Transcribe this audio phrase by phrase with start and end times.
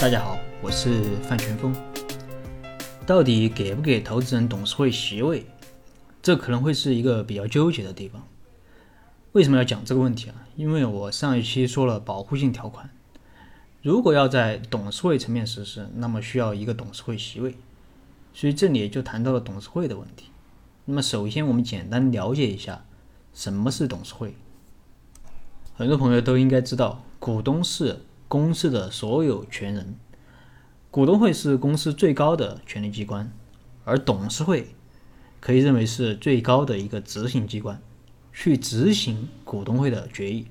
[0.00, 1.74] 大家好，我是范全峰。
[3.04, 5.44] 到底给不给投资人董事会席位？
[6.22, 8.22] 这可能会是一个比较纠结的地方。
[9.32, 10.46] 为什么要讲这个问题啊？
[10.54, 12.88] 因为我上一期说了保护性条款，
[13.82, 17.56] 如果要在董事会层面实施，那么需要一个董事会席位，
[18.32, 20.26] 所以这里就谈到了董事会的问题。
[20.84, 22.84] 那么首先我们简单了解一下
[23.34, 24.36] 什么是董事会。
[25.74, 27.98] 很多朋友都应该知道，股东是。
[28.28, 29.96] 公司的所有权人，
[30.90, 33.32] 股东会是公司最高的权力机关，
[33.84, 34.74] 而董事会
[35.40, 37.80] 可以认为是最高的一个执行机关，
[38.32, 40.46] 去执行股东会的决议。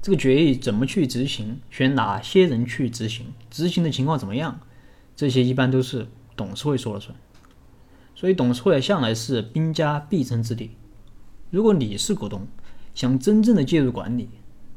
[0.00, 4.60] 这个决议怎么去执行，选哪些人去执行，执行的情况怎么样，
[5.14, 7.14] 这些一般都是董事会说了算。
[8.14, 10.70] 所以董事会向来是兵家必争之地。
[11.50, 12.46] 如果你是股东，
[12.94, 14.30] 想真正的介入管理。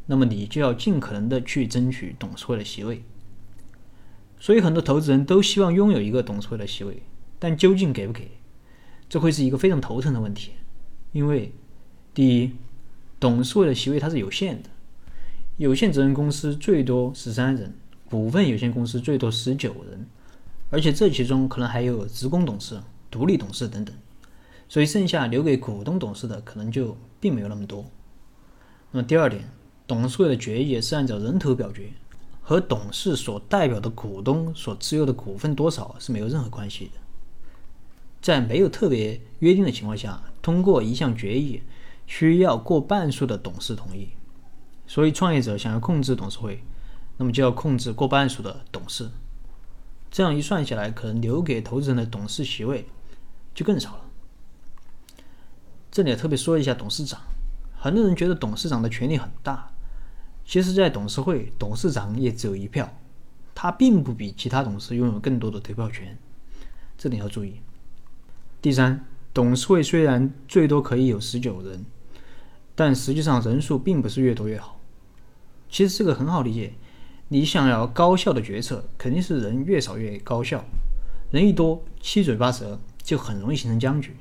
[0.07, 3.03] 那么你就要尽可能的去争取董事会的席位，
[4.39, 7.03] 所以很多投资人都希望拥有一个董事会的席位，
[7.39, 8.31] 但究竟给不给，
[9.07, 10.51] 这会是一个非常头疼的问题。
[11.13, 11.53] 因为
[12.13, 12.51] 第一，
[13.19, 14.69] 董事会的席位它是有限的，
[15.55, 17.73] 有限责任公司最多十三人，
[18.09, 20.05] 股份有限公司最多十九人，
[20.71, 23.95] 而且这其中可能还有职工董事、独立董事等等，
[24.67, 27.85] 所以剩下留给股东董事的可能就并没有那么多。
[28.91, 29.45] 那么第二点。
[29.91, 31.91] 董事会的决议是按照人头表决，
[32.41, 37.01] 和董事所代表的股东所持有的股份多少是没有任何关系的。
[38.21, 41.61] 在没有特别约定的情况下，通过一项决议
[42.07, 44.11] 需要过半数的董事同意。
[44.87, 46.63] 所以，创业者想要控制董事会，
[47.17, 49.09] 那么就要控制过半数的董事。
[50.09, 52.87] 这样一算下来，可能留给投资人的董事席位
[53.53, 54.05] 就更少了。
[55.91, 57.19] 这里特别说一下董事长，
[57.77, 59.67] 很多人觉得董事长的权力很大。
[60.51, 62.93] 其实，在董事会，董事长也只有一票，
[63.55, 66.17] 他并不比其他董事拥有更多的投票权，
[66.97, 67.61] 这点要注意。
[68.61, 71.85] 第三，董事会虽然最多可以有十九人，
[72.75, 74.77] 但实际上人数并不是越多越好。
[75.69, 76.73] 其实这个很好理解，
[77.29, 80.65] 你想要高效的决策，肯定是人越少越高效，
[81.31, 84.17] 人一多，七嘴八舌，就很容易形成僵局。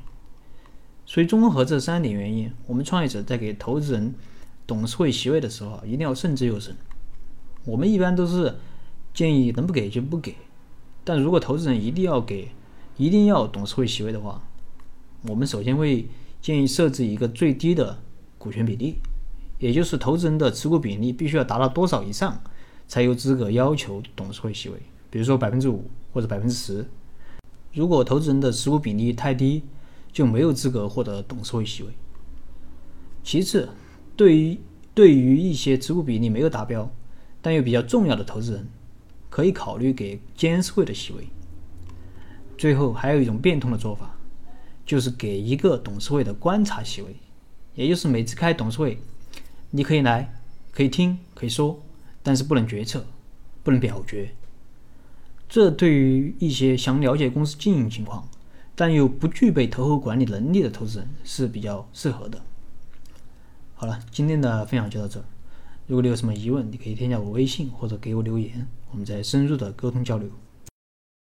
[1.04, 4.14] 所以，综合这三点原因，我们创业者在给投资人。
[4.70, 6.76] 董事会席位的时候啊，一定要慎之又慎。
[7.64, 8.54] 我们一般都是
[9.12, 10.36] 建议能不给就不给，
[11.02, 12.52] 但如果投资人一定要给，
[12.96, 14.40] 一定要董事会席位的话，
[15.22, 16.06] 我们首先会
[16.40, 17.98] 建议设置一个最低的
[18.38, 18.98] 股权比例，
[19.58, 22.40] 也就是投资人的持股比例必须要达到多少以上，
[22.86, 24.80] 才有资格要求董事会席位。
[25.10, 26.86] 比如说百分之五或者百分之十。
[27.72, 29.64] 如果投资人的持股比例太低，
[30.12, 31.88] 就没有资格获得董事会席位。
[33.24, 33.68] 其次。
[34.16, 34.58] 对于
[34.94, 36.90] 对于一些持股比例没有达标，
[37.40, 38.68] 但又比较重要的投资人，
[39.28, 41.26] 可以考虑给监事会的席位。
[42.58, 44.14] 最后还有一种变通的做法，
[44.84, 47.16] 就是给一个董事会的观察席位，
[47.74, 48.98] 也就是每次开董事会，
[49.70, 50.34] 你可以来，
[50.70, 51.82] 可以听，可以说，
[52.22, 53.06] 但是不能决策，
[53.62, 54.30] 不能表决。
[55.48, 58.28] 这对于一些想了解公司经营情况，
[58.74, 62.40] 但又不具备投后管理能力的投资人是比较适合的。
[63.80, 65.18] 好了，今天的分享就到这。
[65.86, 70.28] 如果你有什么疑问，你可以添加我微信或者给我留言，我们再深入的沟通交流。